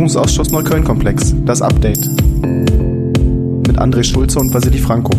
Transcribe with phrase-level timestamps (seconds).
[0.00, 2.06] Untersuchungsausschuss Neukölln-Komplex, das Update.
[3.66, 5.12] Mit André Schulze und Vasili Franco.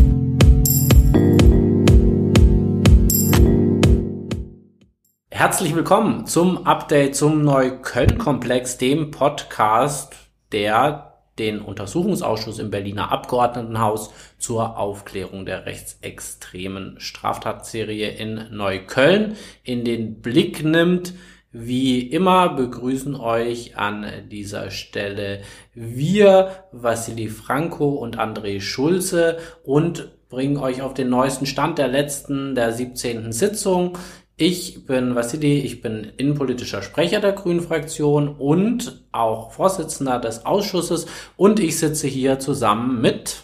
[5.30, 10.16] Herzlich willkommen zum Update zum Neukölln-Komplex, dem Podcast,
[10.52, 20.22] der den Untersuchungsausschuss im Berliner Abgeordnetenhaus zur Aufklärung der rechtsextremen Straftatserie in Neukölln in den
[20.22, 21.14] Blick nimmt.
[21.54, 25.42] Wie immer begrüßen euch an dieser Stelle
[25.74, 32.56] wir, Vassili Franco und André Schulze und bringen euch auf den neuesten Stand der letzten,
[32.56, 33.34] der 17.
[33.34, 33.98] Sitzung.
[34.38, 41.06] Ich bin Vassili, ich bin innenpolitischer Sprecher der Grünen Fraktion und auch Vorsitzender des Ausschusses
[41.36, 43.44] und ich sitze hier zusammen mit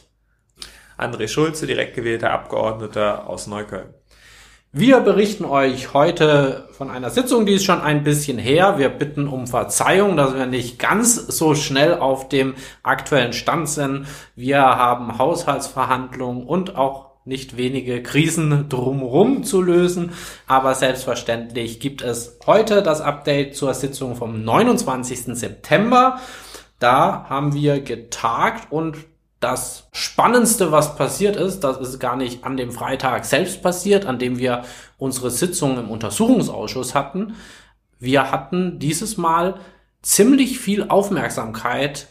[0.98, 3.94] André Schulze, direkt gewählter Abgeordneter aus Neukölln.
[4.80, 8.78] Wir berichten euch heute von einer Sitzung, die ist schon ein bisschen her.
[8.78, 14.06] Wir bitten um Verzeihung, dass wir nicht ganz so schnell auf dem aktuellen Stand sind.
[14.36, 20.12] Wir haben Haushaltsverhandlungen und auch nicht wenige Krisen drumherum zu lösen.
[20.46, 25.36] Aber selbstverständlich gibt es heute das Update zur Sitzung vom 29.
[25.36, 26.20] September.
[26.78, 28.98] Da haben wir getagt und
[29.40, 34.18] das Spannendste, was passiert ist, das ist gar nicht an dem Freitag selbst passiert, an
[34.18, 34.64] dem wir
[34.98, 37.36] unsere Sitzung im Untersuchungsausschuss hatten.
[38.00, 39.60] Wir hatten dieses Mal
[40.02, 42.08] ziemlich viel Aufmerksamkeit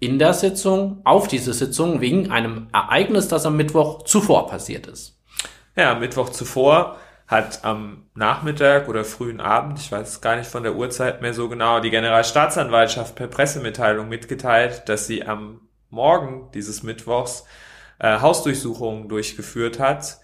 [0.00, 5.18] in der Sitzung, auf diese Sitzung, wegen einem Ereignis, das am Mittwoch zuvor passiert ist.
[5.76, 10.62] Ja, am Mittwoch zuvor hat am Nachmittag oder frühen Abend, ich weiß gar nicht von
[10.62, 15.63] der Uhrzeit mehr so genau, die Generalstaatsanwaltschaft per Pressemitteilung mitgeteilt, dass sie am
[15.94, 17.44] Morgen dieses Mittwochs
[17.98, 20.18] äh, Hausdurchsuchungen durchgeführt hat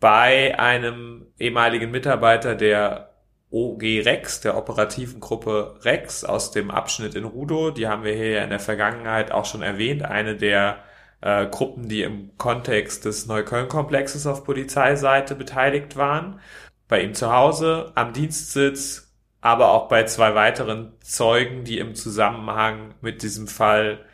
[0.00, 3.14] bei einem ehemaligen Mitarbeiter der
[3.50, 7.70] OG Rex, der operativen Gruppe Rex aus dem Abschnitt in Rudo.
[7.70, 10.04] Die haben wir hier ja in der Vergangenheit auch schon erwähnt.
[10.04, 10.84] Eine der
[11.20, 16.40] äh, Gruppen, die im Kontext des Neukölln-Komplexes auf Polizeiseite beteiligt waren.
[16.88, 22.94] Bei ihm zu Hause, am Dienstsitz, aber auch bei zwei weiteren Zeugen, die im Zusammenhang
[23.00, 24.04] mit diesem Fall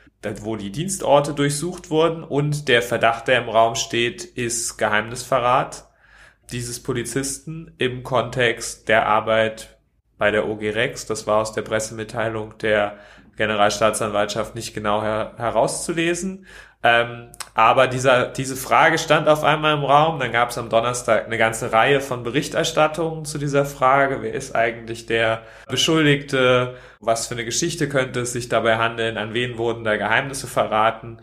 [0.42, 5.88] wo die Dienstorte durchsucht wurden und der Verdacht, der im Raum steht, ist Geheimnisverrat
[6.50, 9.78] dieses Polizisten im Kontext der Arbeit
[10.18, 11.06] bei der OG Rex.
[11.06, 12.98] Das war aus der Pressemitteilung der
[13.36, 16.46] Generalstaatsanwaltschaft nicht genau her herauszulesen.
[16.84, 20.20] Ähm, aber dieser, diese Frage stand auf einmal im Raum.
[20.20, 24.18] Dann gab es am Donnerstag eine ganze Reihe von Berichterstattungen zu dieser Frage.
[24.20, 26.76] Wer ist eigentlich der Beschuldigte?
[27.00, 29.16] Was für eine Geschichte könnte es sich dabei handeln?
[29.16, 31.18] An wen wurden da Geheimnisse verraten?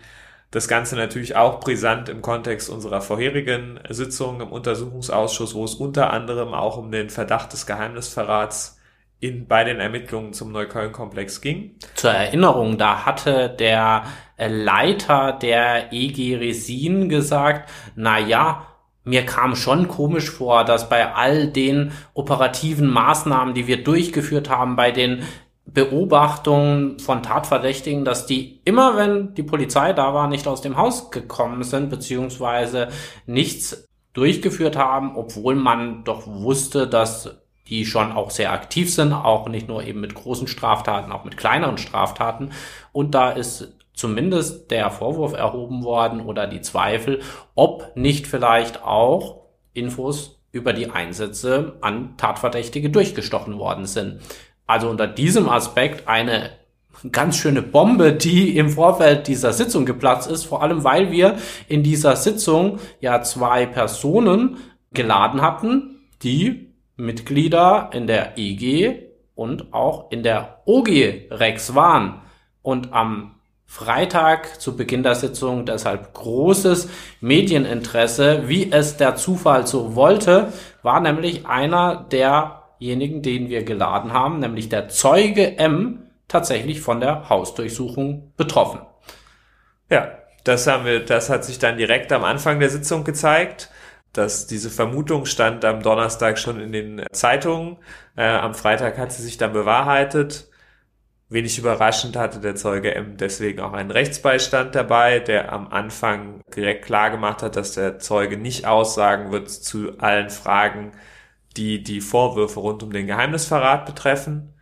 [0.50, 6.12] Das Ganze natürlich auch brisant im Kontext unserer vorherigen Sitzung im Untersuchungsausschuss, wo es unter
[6.12, 8.81] anderem auch um den Verdacht des Geheimnisverrats
[9.22, 11.76] in, bei den Ermittlungen zum Neukölln-Komplex ging.
[11.94, 14.04] Zur Erinnerung, da hatte der
[14.36, 18.66] äh, Leiter der EG Resin gesagt, na ja,
[19.04, 24.76] mir kam schon komisch vor, dass bei all den operativen Maßnahmen, die wir durchgeführt haben,
[24.76, 25.24] bei den
[25.66, 31.12] Beobachtungen von Tatverdächtigen, dass die immer, wenn die Polizei da war, nicht aus dem Haus
[31.12, 32.90] gekommen sind, beziehungsweise
[33.28, 37.41] nichts durchgeführt haben, obwohl man doch wusste, dass
[37.72, 41.38] die schon auch sehr aktiv sind, auch nicht nur eben mit großen Straftaten, auch mit
[41.38, 42.52] kleineren Straftaten.
[42.92, 47.22] Und da ist zumindest der Vorwurf erhoben worden oder die Zweifel,
[47.56, 54.20] ob nicht vielleicht auch Infos über die Einsätze an Tatverdächtige durchgestochen worden sind.
[54.68, 56.52] Also unter diesem Aspekt eine
[57.10, 61.38] ganz schöne Bombe, die im Vorfeld dieser Sitzung geplatzt ist, vor allem weil wir
[61.70, 64.58] in dieser Sitzung ja zwei Personen
[64.92, 66.71] geladen hatten, die
[67.02, 70.90] Mitglieder in der IG und auch in der OG
[71.32, 72.22] Rex waren.
[72.62, 73.36] Und am
[73.66, 76.90] Freitag zu Beginn der Sitzung deshalb großes
[77.22, 80.54] Medieninteresse, wie es der Zufall so wollte,
[80.84, 87.30] war nämlich einer derjenigen, den wir geladen haben, nämlich der Zeuge M, tatsächlich von der
[87.30, 88.82] Hausdurchsuchung betroffen.
[89.90, 90.12] Ja,
[90.44, 93.71] das haben wir, das hat sich dann direkt am Anfang der Sitzung gezeigt
[94.14, 97.78] dass diese Vermutung stand am Donnerstag schon in den Zeitungen.
[98.16, 100.50] Äh, am Freitag hat sie sich dann bewahrheitet.
[101.30, 106.84] Wenig überraschend hatte der Zeuge M deswegen auch einen Rechtsbeistand dabei, der am Anfang direkt
[106.84, 110.92] klar gemacht hat, dass der Zeuge nicht aussagen wird zu allen Fragen,
[111.56, 114.54] die die Vorwürfe rund um den Geheimnisverrat betreffen.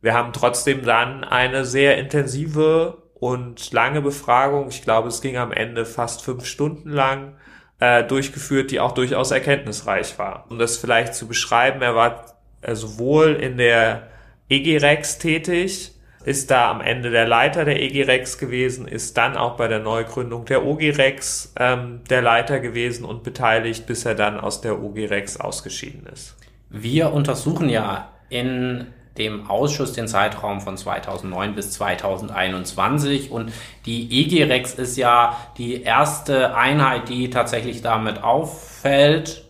[0.00, 4.66] Wir haben trotzdem dann eine sehr intensive und lange Befragung.
[4.68, 7.36] Ich glaube, es ging am Ende fast fünf Stunden lang
[7.80, 10.46] äh, durchgeführt, die auch durchaus erkenntnisreich war.
[10.48, 12.26] Um das vielleicht zu beschreiben, er war
[12.62, 14.08] äh, sowohl in der
[14.48, 15.92] EG-Rex tätig,
[16.26, 19.78] ist da am Ende der Leiter der EG Rex gewesen, ist dann auch bei der
[19.78, 24.82] Neugründung der OG Rex ähm, der Leiter gewesen und beteiligt, bis er dann aus der
[24.82, 26.36] OG Rex ausgeschieden ist.
[26.68, 28.88] Wir untersuchen ja in
[29.18, 33.52] dem Ausschuss den Zeitraum von 2009 bis 2021 und
[33.84, 39.44] die EG Rex ist ja die erste Einheit, die tatsächlich damit auffällt,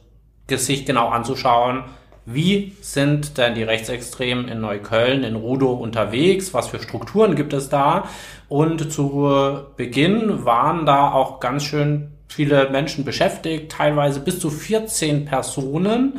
[0.48, 1.84] sich genau anzuschauen,
[2.28, 6.52] wie sind denn die Rechtsextremen in Neukölln, in Rudow unterwegs?
[6.52, 8.08] Was für Strukturen gibt es da?
[8.48, 9.30] Und zu
[9.76, 16.18] Beginn waren da auch ganz schön viele Menschen beschäftigt, teilweise bis zu 14 Personen,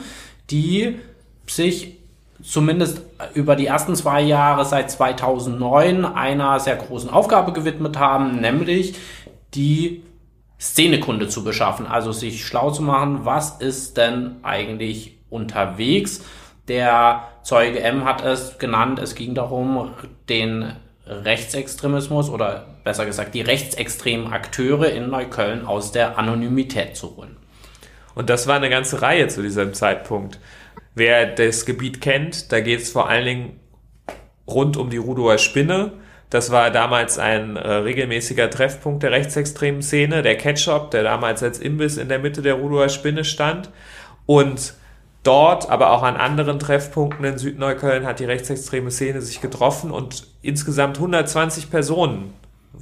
[0.49, 0.95] die
[1.45, 1.96] sich
[2.47, 3.01] zumindest
[3.33, 8.95] über die ersten zwei Jahre seit 2009 einer sehr großen Aufgabe gewidmet haben, nämlich
[9.53, 10.03] die
[10.59, 16.23] Szenekunde zu beschaffen, also sich schlau zu machen, was ist denn eigentlich unterwegs.
[16.67, 19.91] Der Zeuge M hat es genannt, es ging darum,
[20.29, 20.73] den
[21.05, 27.37] Rechtsextremismus oder besser gesagt die rechtsextremen Akteure in Neukölln aus der Anonymität zu holen.
[28.15, 30.39] Und das war eine ganze Reihe zu diesem Zeitpunkt.
[30.97, 33.59] Wer das Gebiet kennt, da geht es vor allen Dingen
[34.47, 35.91] rund um die Rudower Spinne.
[36.31, 41.59] Das war damals ein äh, regelmäßiger Treffpunkt der rechtsextremen Szene, der Ketchup, der damals als
[41.59, 43.69] Imbiss in der Mitte der Rudower Spinne stand.
[44.25, 44.73] Und
[45.21, 50.25] dort, aber auch an anderen Treffpunkten in Südneukölln hat die rechtsextreme Szene sich getroffen und
[50.41, 52.33] insgesamt 120 Personen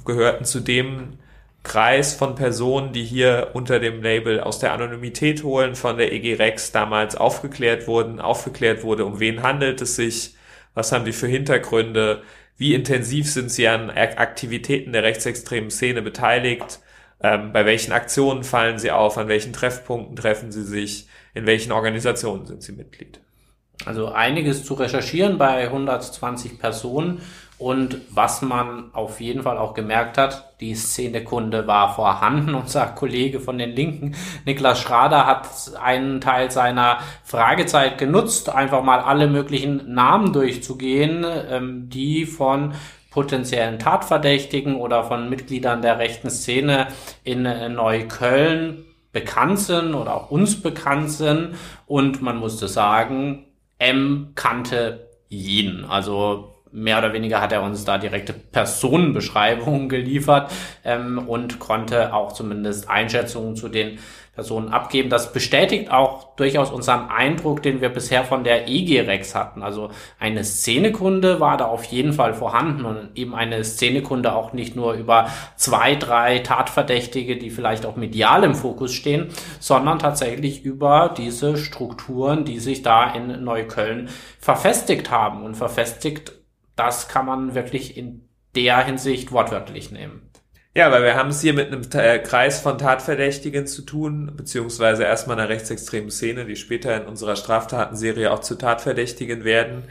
[0.06, 1.18] gehörten zu dem
[1.66, 6.34] Kreis von Personen, die hier unter dem Label aus der Anonymität holen von der EG
[6.34, 10.36] Rex damals aufgeklärt wurden, aufgeklärt wurde, um wen handelt es sich,
[10.74, 12.22] was haben die für Hintergründe,
[12.56, 16.78] wie intensiv sind sie an Aktivitäten der rechtsextremen Szene beteiligt,
[17.20, 21.72] ähm, bei welchen Aktionen fallen sie auf, an welchen Treffpunkten treffen sie sich, in welchen
[21.72, 23.20] Organisationen sind Sie Mitglied?
[23.84, 27.20] Also einiges zu recherchieren bei 120 Personen
[27.58, 32.54] und was man auf jeden Fall auch gemerkt hat, die Szenekunde war vorhanden.
[32.54, 34.14] Unser Kollege von den Linken,
[34.44, 35.48] Niklas Schrader, hat
[35.80, 42.74] einen Teil seiner Fragezeit genutzt, einfach mal alle möglichen Namen durchzugehen, ähm, die von
[43.10, 46.88] potenziellen Tatverdächtigen oder von Mitgliedern der rechten Szene
[47.24, 51.54] in Neukölln bekannt sind oder auch uns bekannt sind.
[51.86, 53.46] Und man musste sagen,
[53.78, 55.86] M kannte jeden.
[55.86, 60.52] Also mehr oder weniger hat er uns da direkte Personenbeschreibungen geliefert
[60.84, 63.98] ähm, und konnte auch zumindest Einschätzungen zu den
[64.34, 65.08] Personen abgeben.
[65.08, 69.62] Das bestätigt auch durchaus unseren Eindruck, den wir bisher von der EG-Rex hatten.
[69.62, 69.88] Also
[70.20, 74.92] eine Szenekunde war da auf jeden Fall vorhanden und eben eine Szenekunde auch nicht nur
[74.92, 79.28] über zwei, drei Tatverdächtige, die vielleicht auch medial im Fokus stehen,
[79.58, 85.44] sondern tatsächlich über diese Strukturen, die sich da in Neukölln verfestigt haben.
[85.44, 86.32] Und verfestigt,
[86.76, 90.30] das kann man wirklich in der Hinsicht wortwörtlich nehmen.
[90.76, 95.04] Ja, weil wir haben es hier mit einem äh, Kreis von Tatverdächtigen zu tun, beziehungsweise
[95.04, 99.84] erstmal einer rechtsextremen Szene, die später in unserer Straftatenserie auch zu Tatverdächtigen werden,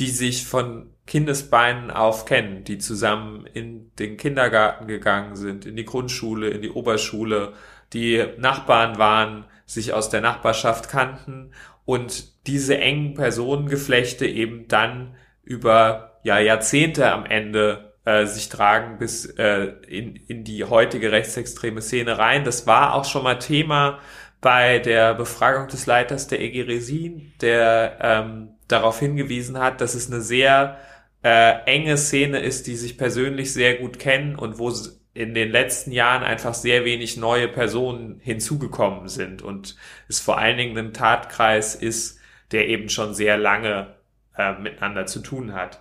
[0.00, 5.84] die sich von Kindesbeinen auf kennen, die zusammen in den Kindergarten gegangen sind, in die
[5.84, 7.52] Grundschule, in die Oberschule,
[7.92, 11.52] die Nachbarn waren, sich aus der Nachbarschaft kannten
[11.84, 19.26] und diese engen Personengeflechte eben dann über ja, Jahrzehnte am Ende äh, sich tragen bis
[19.26, 22.44] äh, in, in die heutige rechtsextreme Szene rein.
[22.44, 24.00] Das war auch schon mal Thema
[24.40, 30.10] bei der Befragung des Leiters der EG Resin, der ähm, darauf hingewiesen hat, dass es
[30.10, 30.78] eine sehr
[31.22, 34.72] äh, enge Szene ist, die sich persönlich sehr gut kennen und wo
[35.14, 39.76] in den letzten Jahren einfach sehr wenig neue Personen hinzugekommen sind und
[40.08, 42.18] es vor allen Dingen ein Tatkreis ist,
[42.50, 43.94] der eben schon sehr lange
[44.36, 45.80] äh, miteinander zu tun hat.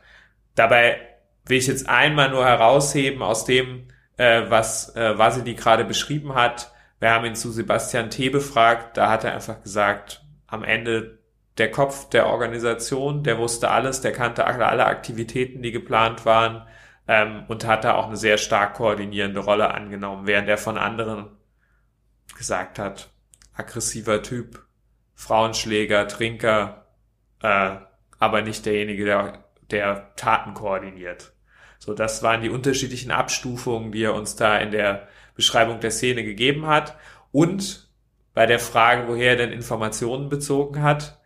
[0.62, 1.02] Dabei
[1.46, 3.88] will ich jetzt einmal nur herausheben aus dem,
[4.18, 6.72] äh, was äh, Vasili gerade beschrieben hat.
[7.00, 8.30] Wir haben ihn zu Sebastian T.
[8.30, 8.96] befragt.
[8.96, 11.18] Da hat er einfach gesagt, am Ende
[11.58, 16.68] der Kopf der Organisation, der wusste alles, der kannte alle Aktivitäten, die geplant waren
[17.08, 21.26] ähm, und hat da auch eine sehr stark koordinierende Rolle angenommen, während er von anderen
[22.38, 23.10] gesagt hat,
[23.56, 24.64] aggressiver Typ,
[25.16, 26.86] Frauenschläger, Trinker,
[27.42, 27.78] äh,
[28.20, 31.34] aber nicht derjenige, der der Taten koordiniert.
[31.80, 36.24] So, das waren die unterschiedlichen Abstufungen, die er uns da in der Beschreibung der Szene
[36.24, 36.96] gegeben hat.
[37.32, 37.90] Und
[38.34, 41.20] bei der Frage, woher er denn Informationen bezogen hat,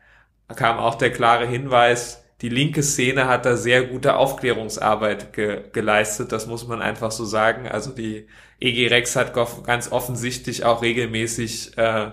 [0.55, 6.31] kam auch der klare Hinweis, die linke Szene hat da sehr gute Aufklärungsarbeit ge geleistet,
[6.31, 7.67] das muss man einfach so sagen.
[7.67, 8.27] Also die
[8.59, 9.33] EG Rex hat
[9.63, 12.11] ganz offensichtlich auch regelmäßig äh,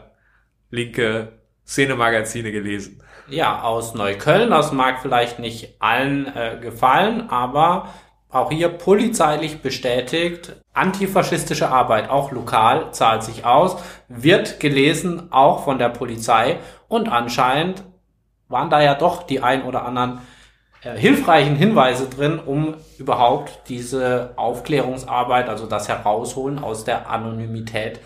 [0.71, 3.03] linke Szenemagazine gelesen.
[3.29, 4.51] Ja, aus Neukölln.
[4.51, 7.89] Das mag vielleicht nicht allen äh, gefallen, aber
[8.33, 13.77] auch hier polizeilich bestätigt, antifaschistische Arbeit, auch lokal, zahlt sich aus,
[14.09, 17.85] wird gelesen, auch von der Polizei und anscheinend
[18.49, 20.21] waren da ja doch die ein oder anderen
[20.83, 28.01] äh, hilfreichen Hinweise drin, um überhaupt diese Aufklärungsarbeit, also das Herausholen aus der Anonymität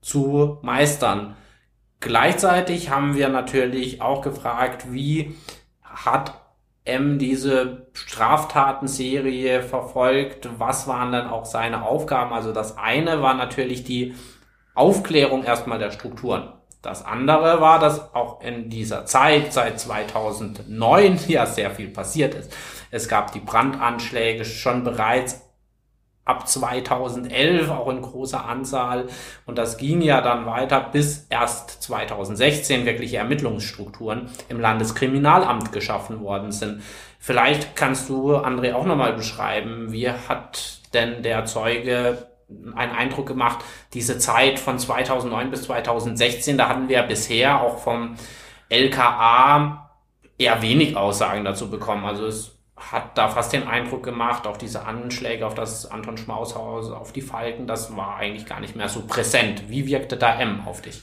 [0.00, 1.36] zu meistern.
[2.00, 5.36] Gleichzeitig haben wir natürlich auch gefragt, wie
[5.82, 6.34] hat
[6.84, 10.48] M diese Straftatenserie verfolgt?
[10.58, 12.32] Was waren dann auch seine Aufgaben?
[12.32, 14.14] Also das eine war natürlich die
[14.74, 16.52] Aufklärung erstmal der Strukturen.
[16.82, 22.54] Das andere war, dass auch in dieser Zeit, seit 2009, ja sehr viel passiert ist.
[22.90, 25.47] Es gab die Brandanschläge schon bereits
[26.28, 29.06] ab 2011 auch in großer Anzahl.
[29.46, 36.52] Und das ging ja dann weiter bis erst 2016 wirkliche Ermittlungsstrukturen im Landeskriminalamt geschaffen worden
[36.52, 36.82] sind.
[37.18, 42.28] Vielleicht kannst du, André, auch nochmal beschreiben, wie hat denn der Zeuge
[42.74, 48.16] einen Eindruck gemacht, diese Zeit von 2009 bis 2016, da hatten wir bisher auch vom
[48.70, 49.90] LKA
[50.38, 52.04] eher wenig Aussagen dazu bekommen.
[52.04, 56.90] Also es hat da fast den Eindruck gemacht, auch diese Anschläge auf das Anton Schmaushaus,
[56.90, 59.64] auf die Falken, das war eigentlich gar nicht mehr so präsent.
[59.68, 61.02] Wie wirkte da M auf dich?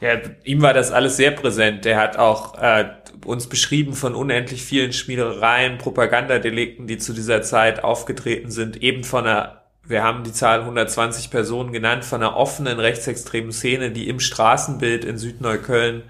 [0.00, 0.12] Ja,
[0.44, 1.84] ihm war das alles sehr präsent.
[1.84, 2.88] Der hat auch äh,
[3.26, 9.26] uns beschrieben von unendlich vielen Schmiedereien, Propagandadelikten, die zu dieser Zeit aufgetreten sind, eben von
[9.26, 14.20] einer, wir haben die Zahl 120 Personen genannt, von einer offenen rechtsextremen Szene, die im
[14.20, 16.02] Straßenbild in Südneukölln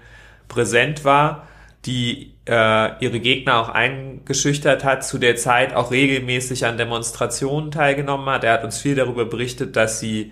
[0.47, 1.47] präsent war
[1.85, 8.27] die äh, ihre Gegner auch eingeschüchtert hat, zu der Zeit auch regelmäßig an Demonstrationen teilgenommen
[8.27, 8.43] hat.
[8.43, 10.31] Er hat uns viel darüber berichtet, dass sie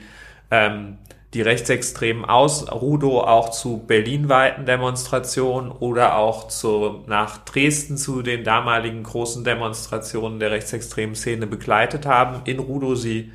[0.52, 0.98] ähm,
[1.34, 8.44] die Rechtsextremen aus Rudo auch zu berlinweiten Demonstrationen oder auch zu, nach Dresden zu den
[8.44, 12.42] damaligen großen Demonstrationen der rechtsextremen Szene begleitet haben.
[12.46, 13.32] In Rudo sie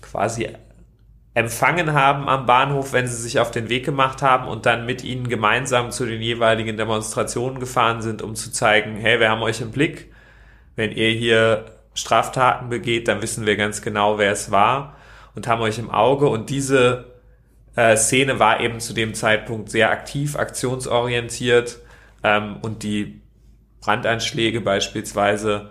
[0.00, 0.48] quasi
[1.34, 5.02] empfangen haben am Bahnhof, wenn sie sich auf den Weg gemacht haben und dann mit
[5.02, 9.60] ihnen gemeinsam zu den jeweiligen Demonstrationen gefahren sind, um zu zeigen, hey, wir haben euch
[9.60, 10.12] im Blick.
[10.76, 14.96] Wenn ihr hier Straftaten begeht, dann wissen wir ganz genau, wer es war
[15.34, 16.28] und haben euch im Auge.
[16.28, 17.06] Und diese
[17.74, 21.80] äh, Szene war eben zu dem Zeitpunkt sehr aktiv, aktionsorientiert
[22.22, 23.20] ähm, und die
[23.80, 25.70] Brandanschläge beispielsweise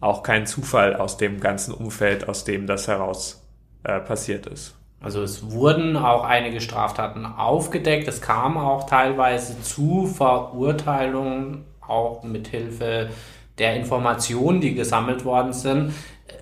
[0.00, 3.46] auch kein Zufall aus dem ganzen Umfeld, aus dem das heraus
[3.84, 4.76] äh, passiert ist.
[5.04, 8.08] Also es wurden auch einige Straftaten aufgedeckt.
[8.08, 13.10] Es kam auch teilweise zu Verurteilungen, auch mit Hilfe
[13.58, 15.92] der Informationen, die gesammelt worden sind.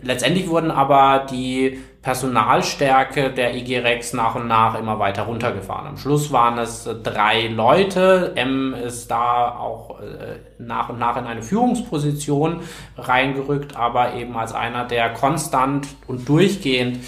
[0.00, 5.86] Letztendlich wurden aber die Personalstärke der IG Rex nach und nach immer weiter runtergefahren.
[5.86, 8.32] Am Schluss waren es drei Leute.
[8.34, 12.60] M ist da auch äh, nach und nach in eine Führungsposition
[12.96, 16.98] reingerückt, aber eben als einer, der konstant und durchgehend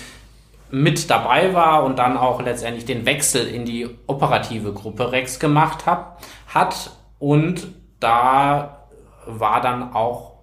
[0.70, 5.86] mit dabei war und dann auch letztendlich den Wechsel in die operative Gruppe Rex gemacht
[5.86, 7.68] hat, hat und
[8.00, 8.88] da
[9.26, 10.34] war dann auch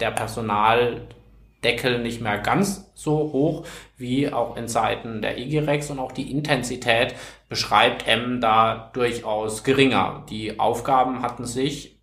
[0.00, 5.98] der Personaldeckel nicht mehr ganz so hoch wie auch in Zeiten der IG Rex und
[5.98, 7.14] auch die Intensität
[7.48, 10.24] beschreibt M da durchaus geringer.
[10.30, 12.00] Die Aufgaben hatten sich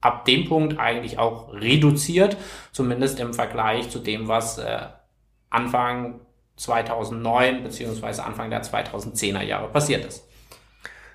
[0.00, 2.36] ab dem Punkt eigentlich auch reduziert,
[2.72, 4.82] zumindest im Vergleich zu dem, was äh,
[5.50, 6.20] Anfang
[6.56, 10.26] 2009 beziehungsweise Anfang der 2010er Jahre passiert ist.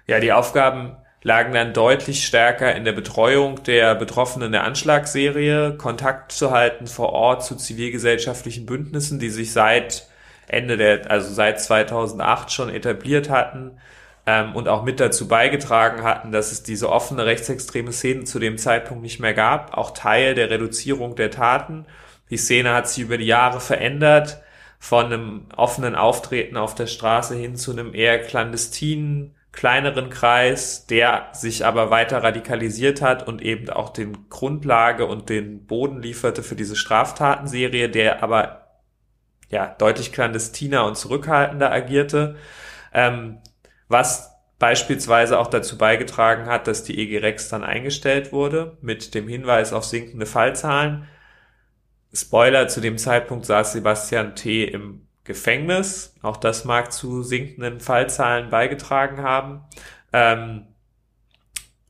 [0.08, 6.32] Ja, die Aufgaben lagen dann deutlich stärker in der Betreuung der Betroffenen der Anschlagsserie, Kontakt
[6.32, 10.08] zu halten vor Ort zu zivilgesellschaftlichen Bündnissen, die sich seit
[10.48, 13.80] Ende der, also seit 2008 schon etabliert hatten
[14.26, 18.58] ähm, und auch mit dazu beigetragen hatten, dass es diese offene rechtsextreme Szene zu dem
[18.58, 21.86] Zeitpunkt nicht mehr gab, auch Teil der Reduzierung der Taten.
[22.32, 24.42] Die Szene hat sich über die Jahre verändert
[24.82, 31.30] von einem offenen Auftreten auf der Straße hin zu einem eher clandestinen, kleineren Kreis, der
[31.34, 36.56] sich aber weiter radikalisiert hat und eben auch den Grundlage und den Boden lieferte für
[36.56, 38.72] diese Straftatenserie, der aber
[39.52, 42.38] ja deutlich clandestiner und zurückhaltender agierte,
[42.92, 43.38] ähm,
[43.88, 49.28] was beispielsweise auch dazu beigetragen hat, dass die EG Rex dann eingestellt wurde mit dem
[49.28, 51.08] Hinweis auf sinkende Fallzahlen
[52.14, 54.64] Spoiler, zu dem Zeitpunkt saß Sebastian T.
[54.66, 56.16] im Gefängnis.
[56.22, 59.62] Auch das mag zu sinkenden Fallzahlen beigetragen haben.
[60.12, 60.68] Ähm,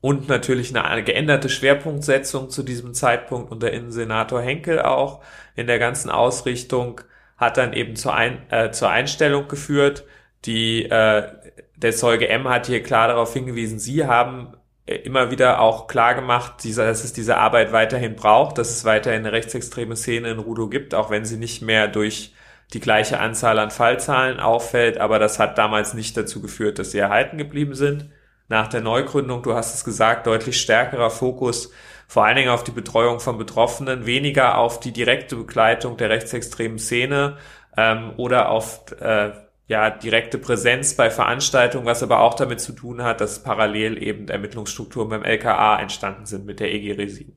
[0.00, 5.22] und natürlich eine geänderte Schwerpunktsetzung zu diesem Zeitpunkt unter Innensenator Henkel auch
[5.54, 7.00] in der ganzen Ausrichtung
[7.36, 10.04] hat dann eben zur, Ein äh, zur Einstellung geführt.
[10.44, 11.28] Die, äh,
[11.76, 14.54] der Zeuge M hat hier klar darauf hingewiesen, Sie haben
[14.86, 19.32] immer wieder auch klar gemacht, dass es diese Arbeit weiterhin braucht, dass es weiterhin eine
[19.32, 22.34] rechtsextreme Szene in Rudo gibt, auch wenn sie nicht mehr durch
[22.72, 26.98] die gleiche Anzahl an Fallzahlen auffällt, aber das hat damals nicht dazu geführt, dass sie
[26.98, 28.08] erhalten geblieben sind.
[28.48, 31.70] Nach der Neugründung, du hast es gesagt, deutlich stärkerer Fokus
[32.08, 36.78] vor allen Dingen auf die Betreuung von Betroffenen, weniger auf die direkte Begleitung der rechtsextremen
[36.78, 37.38] Szene
[37.76, 39.30] ähm, oder auf äh,
[39.72, 44.28] ja, direkte Präsenz bei Veranstaltungen, was aber auch damit zu tun hat, dass parallel eben
[44.28, 47.34] Ermittlungsstrukturen beim LKA entstanden sind mit der EG Resin.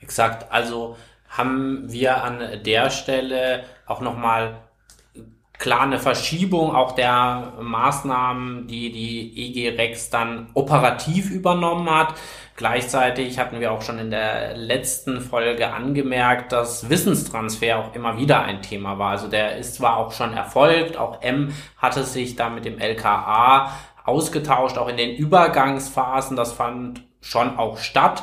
[0.00, 0.96] Exakt, also
[1.28, 4.64] haben wir an der Stelle auch nochmal
[5.56, 12.14] klar eine Verschiebung auch der Maßnahmen, die die EG Rex dann operativ übernommen hat.
[12.62, 18.42] Gleichzeitig hatten wir auch schon in der letzten Folge angemerkt, dass Wissenstransfer auch immer wieder
[18.42, 19.10] ein Thema war.
[19.10, 23.72] Also der ist zwar auch schon erfolgt, auch M hatte sich da mit dem LKA
[24.04, 28.22] ausgetauscht, auch in den Übergangsphasen, das fand schon auch statt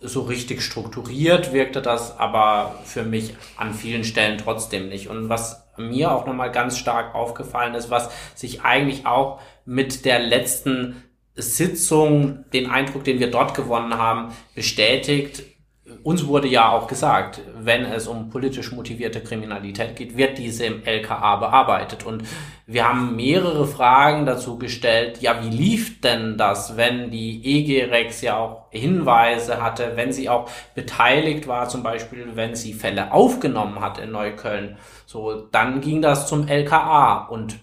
[0.00, 5.08] so richtig strukturiert wirkte das aber für mich an vielen Stellen trotzdem nicht.
[5.08, 10.18] Und was mir auch nochmal ganz stark aufgefallen ist, was sich eigentlich auch mit der
[10.18, 11.07] letzten
[11.38, 15.42] Sitzung, den Eindruck, den wir dort gewonnen haben, bestätigt,
[16.02, 20.82] uns wurde ja auch gesagt, wenn es um politisch motivierte Kriminalität geht, wird diese im
[20.84, 22.04] LKA bearbeitet.
[22.04, 22.24] Und
[22.66, 28.36] wir haben mehrere Fragen dazu gestellt, ja, wie lief denn das, wenn die EG-Rex ja
[28.36, 33.98] auch Hinweise hatte, wenn sie auch beteiligt war, zum Beispiel, wenn sie Fälle aufgenommen hat
[33.98, 34.76] in Neukölln.
[35.06, 37.58] So, dann ging das zum LKA und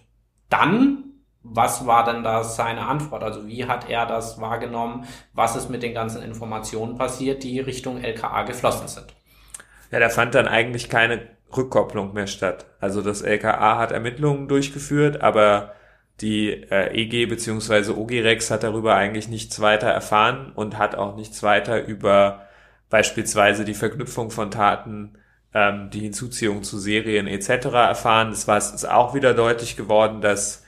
[0.49, 1.14] dann
[1.47, 3.23] was war denn da seine Antwort?
[3.23, 5.05] Also wie hat er das wahrgenommen?
[5.33, 9.07] Was ist mit den ganzen Informationen passiert, die Richtung LKA geflossen sind?
[9.91, 12.65] Ja, da fand dann eigentlich keine Rückkopplung mehr statt.
[12.79, 15.73] Also das LKA hat Ermittlungen durchgeführt, aber
[16.19, 17.91] die äh, EG bzw.
[17.91, 22.47] OGREX hat darüber eigentlich nichts weiter erfahren und hat auch nichts weiter über
[22.89, 25.17] beispielsweise die Verknüpfung von Taten,
[25.53, 27.67] ähm, die Hinzuziehung zu Serien etc.
[27.67, 28.31] erfahren.
[28.31, 30.64] Es war es ist auch wieder deutlich geworden, dass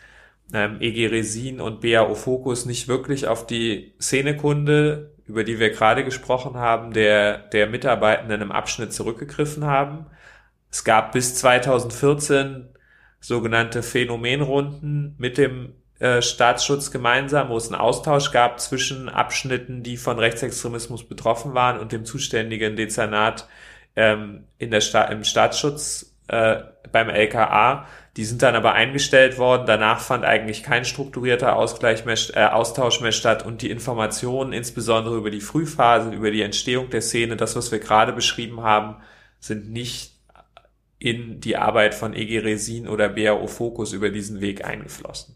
[0.53, 6.03] ähm, EG Resin und BAO Focus nicht wirklich auf die Szenekunde, über die wir gerade
[6.05, 10.05] gesprochen haben, der, der Mitarbeitenden im Abschnitt zurückgegriffen haben.
[10.71, 12.69] Es gab bis 2014
[13.19, 19.97] sogenannte Phänomenrunden mit dem äh, Staatsschutz gemeinsam, wo es einen Austausch gab zwischen Abschnitten, die
[19.97, 23.47] von Rechtsextremismus betroffen waren und dem zuständigen Dezernat
[23.95, 26.57] ähm, in der Sta im Staatsschutz äh,
[26.91, 27.85] beim LKA.
[28.15, 29.65] Die sind dann aber eingestellt worden.
[29.67, 35.17] Danach fand eigentlich kein strukturierter Ausgleich mehr, äh, Austausch mehr statt und die Informationen, insbesondere
[35.17, 38.97] über die Frühphase, über die Entstehung der Szene, das, was wir gerade beschrieben haben,
[39.39, 40.13] sind nicht
[40.99, 45.35] in die Arbeit von EG Resin oder BAO Focus über diesen Weg eingeflossen.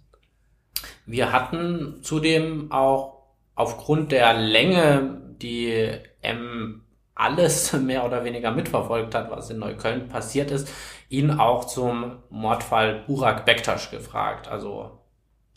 [1.06, 3.22] Wir hatten zudem auch
[3.54, 6.84] aufgrund der Länge, die M
[7.16, 10.70] alles mehr oder weniger mitverfolgt hat, was in Neukölln passiert ist,
[11.10, 14.48] ihn auch zum Mordfall Burak Bektasch gefragt.
[14.48, 15.00] Also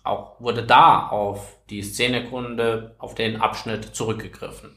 [0.02, 4.76] auch wurde da auf die Szenekunde, auf den Abschnitt zurückgegriffen.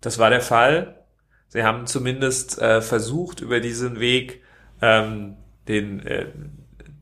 [0.00, 1.04] Das war der Fall.
[1.48, 4.42] Sie haben zumindest äh, versucht, über diesen Weg
[4.82, 6.26] ähm, den äh,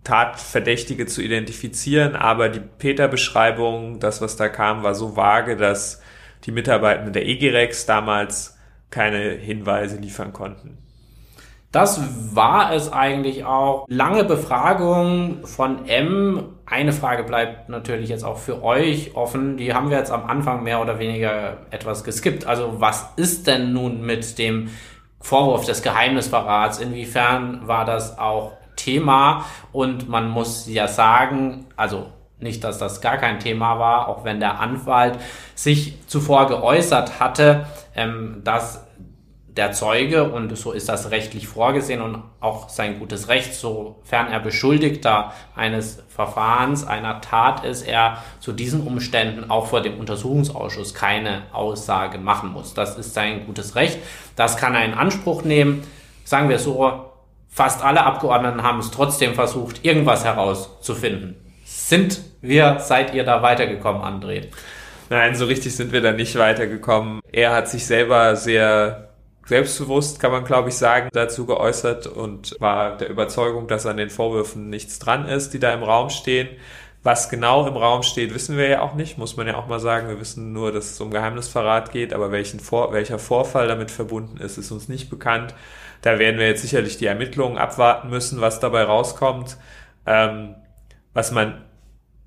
[0.04, 6.02] Tatverdächtige zu identifizieren, aber die Peter-Beschreibung, das, was da kam, war so vage, dass
[6.44, 8.59] die Mitarbeitenden der EGREX damals
[8.90, 10.78] keine Hinweise liefern konnten.
[11.72, 13.87] Das war es eigentlich auch.
[13.88, 16.50] Lange Befragung von M.
[16.66, 19.57] Eine Frage bleibt natürlich jetzt auch für euch offen.
[19.57, 22.46] Die haben wir jetzt am Anfang mehr oder weniger etwas geskippt.
[22.46, 24.68] Also was ist denn nun mit dem
[25.20, 26.78] Vorwurf des Geheimnisverrats?
[26.78, 29.46] Inwiefern war das auch Thema?
[29.72, 32.07] Und man muss ja sagen, also
[32.42, 35.18] nicht, dass das gar kein Thema war, auch wenn der Anwalt
[35.55, 38.87] sich zuvor geäußert hatte, ähm, dass
[39.57, 44.40] der Zeuge, und so ist das rechtlich vorgesehen und auch sein gutes Recht, sofern er
[44.40, 51.42] Beschuldigter eines Verfahrens, einer Tat ist, er zu diesen Umständen auch vor dem Untersuchungsausschuss keine
[51.52, 52.72] Aussage machen muss.
[52.72, 53.98] Das ist sein gutes Recht.
[54.37, 55.83] Das kann er in Anspruch nehmen.
[56.24, 57.11] Sagen wir so,
[57.48, 61.37] fast alle Abgeordneten haben es trotzdem versucht, irgendwas herauszufinden.
[61.64, 64.48] Sind wir, seid ihr da weitergekommen, André?
[65.09, 67.20] Nein, so richtig sind wir da nicht weitergekommen.
[67.31, 69.09] Er hat sich selber sehr
[69.46, 74.11] selbstbewusst, kann man glaube ich sagen, dazu geäußert und war der Überzeugung, dass an den
[74.11, 76.48] Vorwürfen nichts dran ist, die da im Raum stehen.
[77.02, 79.81] Was genau im Raum steht, wissen wir ja auch nicht, muss man ja auch mal
[79.81, 80.09] sagen.
[80.09, 84.37] Wir wissen nur, dass es um Geheimnisverrat geht, aber welchen Vor welcher Vorfall damit verbunden
[84.37, 85.52] ist, ist uns nicht bekannt.
[86.02, 89.57] Da werden wir jetzt sicherlich die Ermittlungen abwarten müssen, was dabei rauskommt.
[90.07, 90.55] Ähm,
[91.12, 91.64] was man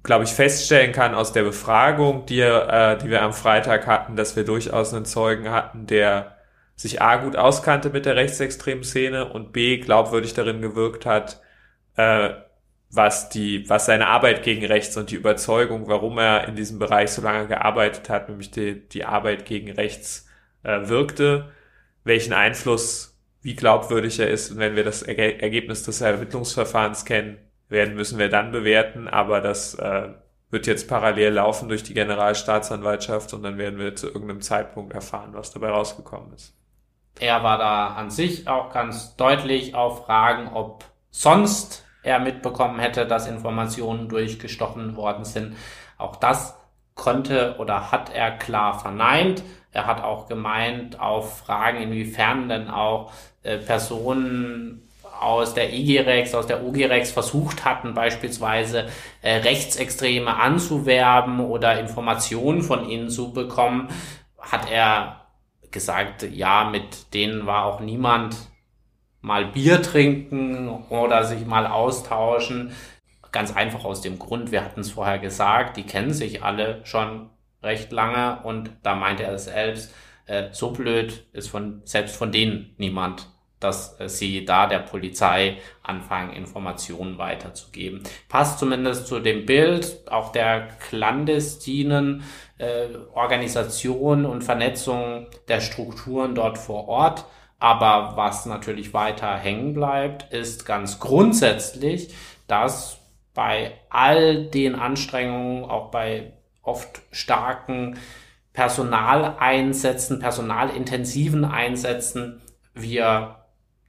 [0.06, 4.36] glaube ich, feststellen kann aus der Befragung, die, äh, die wir am Freitag hatten, dass
[4.36, 6.38] wir durchaus einen Zeugen hatten, der
[6.76, 11.42] sich A gut auskannte mit der rechtsextremen Szene und B glaubwürdig darin gewirkt hat,
[11.98, 12.30] äh,
[12.92, 17.12] was die, was seine Arbeit gegen rechts und die Überzeugung, warum er in diesem Bereich
[17.12, 20.28] so lange gearbeitet hat, nämlich die, die Arbeit gegen rechts
[20.64, 21.52] äh, wirkte,
[22.04, 24.52] welchen Einfluss, wie glaubwürdig er ist.
[24.52, 27.38] Und wenn wir das Ergebnis des Ermittlungsverfahrens kennen,
[27.70, 29.08] werden, müssen wir dann bewerten.
[29.08, 30.10] Aber das äh,
[30.50, 35.32] wird jetzt parallel laufen durch die Generalstaatsanwaltschaft und dann werden wir zu irgendeinem Zeitpunkt erfahren,
[35.34, 36.54] was dabei rausgekommen ist.
[37.20, 43.08] Er war da an sich auch ganz deutlich auf Fragen, ob sonst er mitbekommen hätte,
[43.08, 45.56] dass Informationen durchgestochen worden sind.
[45.98, 46.56] Auch das
[46.94, 49.44] konnte oder hat er klar verneint.
[49.72, 53.12] Er hat auch gemeint auf Fragen, inwiefern denn auch
[53.44, 54.85] äh, Personen
[55.20, 58.88] aus der IGREX, aus der OGREX versucht hatten, beispielsweise
[59.22, 63.90] äh, Rechtsextreme anzuwerben oder Informationen von ihnen zu bekommen,
[64.40, 65.28] hat er
[65.72, 68.36] gesagt, ja, mit denen war auch niemand
[69.22, 72.72] mal Bier trinken oder sich mal austauschen.
[73.32, 77.30] Ganz einfach aus dem Grund, wir hatten es vorher gesagt, die kennen sich alle schon
[77.62, 79.94] recht lange und da meinte er selbst,
[80.28, 83.28] äh, so blöd ist von selbst von denen niemand,
[83.60, 88.04] dass äh, sie da der Polizei anfangen, Informationen weiterzugeben.
[88.30, 92.24] Passt zumindest zu dem Bild auch der clandestinen
[92.58, 97.26] äh, Organisation und Vernetzung der Strukturen dort vor Ort.
[97.60, 102.14] Aber was natürlich weiter hängen bleibt, ist ganz grundsätzlich,
[102.48, 103.00] dass
[103.34, 107.98] bei all den Anstrengungen, auch bei oft starken
[108.54, 112.42] Personaleinsätzen, personalintensiven Einsätzen,
[112.74, 113.45] wir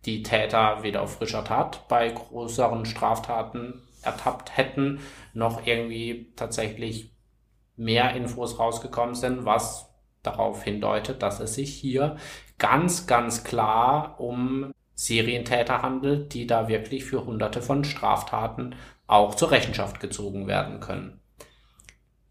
[0.06, 5.00] die Täter weder auf frischer Tat bei größeren Straftaten ertappt hätten,
[5.34, 7.12] noch irgendwie tatsächlich
[7.76, 9.90] mehr Infos rausgekommen sind, was
[10.22, 12.16] darauf hindeutet, dass es sich hier
[12.58, 18.74] ganz, ganz klar um Serientäter handelt, die da wirklich für hunderte von Straftaten
[19.06, 21.20] auch zur Rechenschaft gezogen werden können.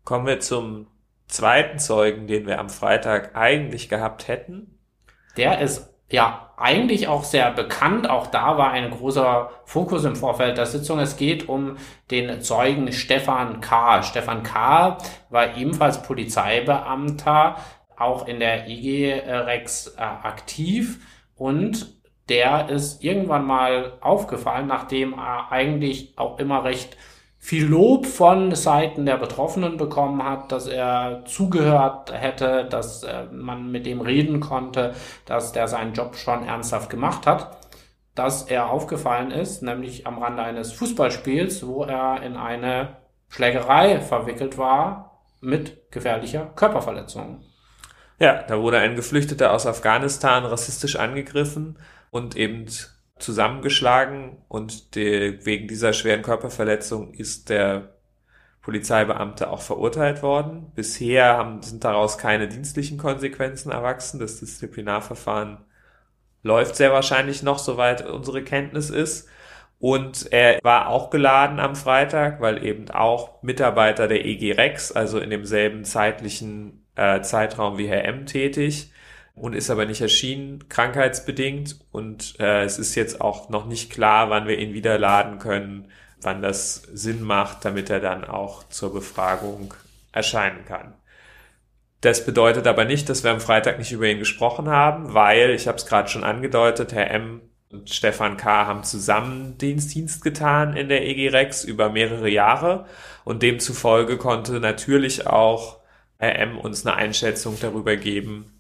[0.04, 0.88] Kommen wir zum
[1.28, 4.80] zweiten Zeugen, den wir am Freitag eigentlich gehabt hätten.
[5.38, 8.10] Der ist ja eigentlich auch sehr bekannt.
[8.10, 11.00] Auch da war ein großer Fokus im Vorfeld der Sitzung.
[11.00, 11.78] Es geht um
[12.12, 14.04] den Zeugen Stefan K.
[14.04, 14.98] Stefan K.
[15.30, 17.58] war ebenfalls Polizeibeamter,
[17.98, 21.00] auch in der IG Rex äh, aktiv
[21.36, 21.94] und
[22.30, 26.98] der ist irgendwann mal aufgefallen, nachdem er eigentlich auch immer recht
[27.46, 33.70] viel Lob von Seiten der Betroffenen bekommen hat, dass er zugehört hätte, dass äh, man
[33.72, 34.96] mit dem reden konnte,
[35.28, 37.56] dass der seinen Job schon ernsthaft gemacht hat,
[38.16, 42.98] dass er aufgefallen ist, nämlich am Rande eines Fußballspiels, wo er in eine
[43.30, 47.44] Schlägerei verwickelt war mit gefährlicher Körperverletzung.
[48.18, 51.78] Ja, da wurde ein Geflüchteter aus Afghanistan rassistisch angegriffen
[52.10, 52.66] und eben
[53.20, 57.96] zusammengeschlagen und die, wegen dieser schweren Körperverletzung ist der
[58.62, 60.72] Polizeibeamte auch verurteilt worden.
[60.76, 64.20] Bisher haben, sind daraus keine dienstlichen Konsequenzen erwachsen.
[64.20, 65.60] Das Disziplinarverfahren
[66.42, 69.30] läuft sehr wahrscheinlich noch, soweit unsere Kenntnis ist.
[69.80, 75.20] Und er war auch geladen am Freitag, weil eben auch Mitarbeiter der EG Rex, also
[75.20, 78.92] in demselben zeitlichen äh, Zeitraum wie Herr M tätig,
[79.36, 81.80] und ist aber nicht erschienen, krankheitsbedingt.
[81.92, 85.92] Und äh, es ist jetzt auch noch nicht klar, wann wir ihn wieder laden können,
[86.22, 89.74] wann das Sinn macht, damit er dann auch zur Befragung
[90.12, 90.94] erscheinen kann.
[92.02, 95.68] Das bedeutet aber nicht, dass wir am Freitag nicht über ihn gesprochen haben, weil, ich
[95.68, 98.68] habe es gerade schon angedeutet, Herr M und Stefan K.
[98.68, 102.86] haben zusammen Dienstdienst getan in der EG Rex über mehrere Jahre
[103.24, 105.80] und demzufolge konnte natürlich auch
[106.18, 106.58] Herr M.
[106.58, 108.55] uns eine Einschätzung darüber geben,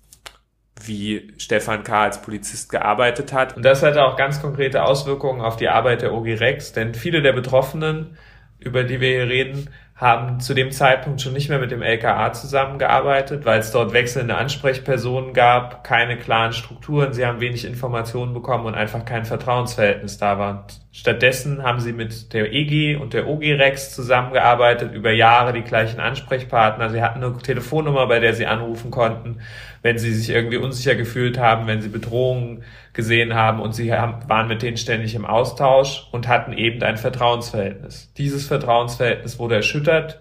[0.83, 2.03] wie Stefan K.
[2.03, 3.55] als Polizist gearbeitet hat.
[3.55, 7.21] Und das hatte auch ganz konkrete Auswirkungen auf die Arbeit der OG Rex, denn viele
[7.21, 8.17] der Betroffenen,
[8.59, 12.33] über die wir hier reden, haben zu dem Zeitpunkt schon nicht mehr mit dem LKA
[12.33, 18.65] zusammengearbeitet, weil es dort wechselnde Ansprechpersonen gab, keine klaren Strukturen, sie haben wenig Informationen bekommen
[18.65, 20.67] und einfach kein Vertrauensverhältnis da war.
[20.97, 25.99] Stattdessen haben sie mit der EG und der OG Rex zusammengearbeitet, über Jahre die gleichen
[25.99, 29.39] Ansprechpartner, sie hatten eine Telefonnummer, bei der sie anrufen konnten
[29.85, 34.27] wenn sie sich irgendwie unsicher gefühlt haben, wenn sie Bedrohungen gesehen haben und sie haben,
[34.27, 38.11] waren mit denen ständig im Austausch und hatten eben ein Vertrauensverhältnis.
[38.17, 40.19] Dieses Vertrauensverhältnis wurde erschüttert,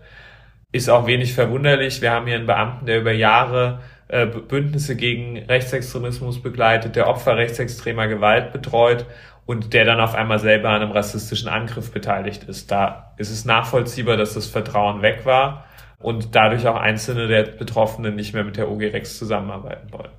[0.71, 2.03] ist auch wenig verwunderlich.
[2.03, 7.39] Wir haben hier einen Beamten, der über Jahre äh, Bündnisse gegen Rechtsextremismus begleitet, der Opfer
[7.39, 9.07] rechtsextremer Gewalt betreut
[9.47, 12.71] und der dann auf einmal selber an einem rassistischen Angriff beteiligt ist.
[12.71, 15.65] Da ist es nachvollziehbar, dass das Vertrauen weg war
[15.99, 20.11] und dadurch auch einzelne der Betroffenen nicht mehr mit der OG Rex zusammenarbeiten wollen.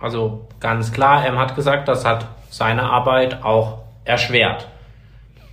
[0.00, 4.68] Also ganz klar, M hat gesagt, das hat seine Arbeit auch erschwert.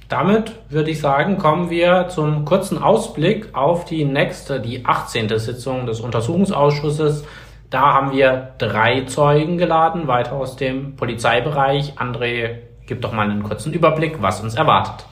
[0.09, 5.37] Damit würde ich sagen, kommen wir zum kurzen Ausblick auf die nächste, die 18.
[5.37, 7.25] Sitzung des Untersuchungsausschusses.
[7.69, 11.93] Da haben wir drei Zeugen geladen, weiter aus dem Polizeibereich.
[11.99, 12.57] André,
[12.89, 15.05] gib doch mal einen kurzen Überblick, was uns erwartet.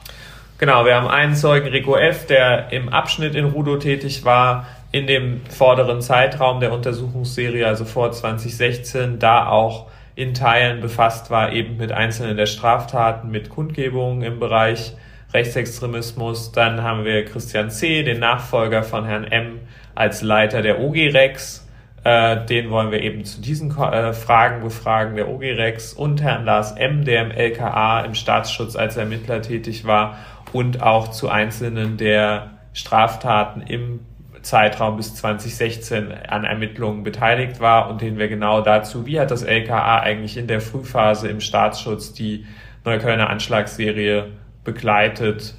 [0.58, 5.06] Genau, wir haben einen Zeugen, Rico F., der im Abschnitt in Rudo tätig war, in
[5.06, 9.86] dem vorderen Zeitraum der Untersuchungsserie, also vor 2016, da auch
[10.16, 14.94] in Teilen befasst war, eben mit einzelnen der Straftaten, mit Kundgebungen im Bereich
[15.32, 16.50] Rechtsextremismus.
[16.50, 19.60] Dann haben wir Christian C., den Nachfolger von Herrn M.,
[19.94, 21.67] als Leiter der OG-Rex.
[22.04, 26.72] Äh, den wollen wir eben zu diesen äh, Fragen befragen, der OG-Rex und Herrn Lars
[26.72, 30.18] M., der im LKA im Staatsschutz als Ermittler tätig war
[30.52, 34.00] und auch zu einzelnen der Straftaten im
[34.42, 39.42] Zeitraum bis 2016 an Ermittlungen beteiligt war und den wir genau dazu, wie hat das
[39.42, 42.46] LKA eigentlich in der Frühphase im Staatsschutz die
[42.84, 44.30] Neuköllner Anschlagsserie
[44.64, 45.54] begleitet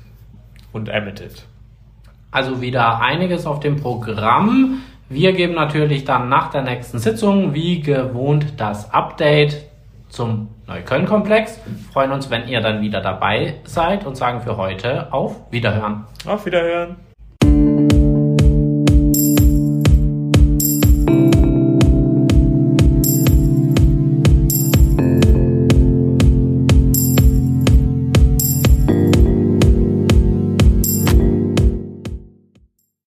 [0.72, 1.46] und ermittelt.
[2.32, 4.82] Also wieder einiges auf dem Programm.
[5.10, 9.66] Wir geben natürlich dann nach der nächsten Sitzung wie gewohnt das Update
[10.10, 11.60] zum Neukölln-Komplex.
[11.92, 16.06] Freuen uns, wenn ihr dann wieder dabei seid und sagen für heute auf Wiederhören.
[16.28, 16.98] Auf Wiederhören.